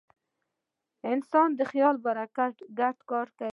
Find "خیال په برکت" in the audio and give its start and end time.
1.71-2.55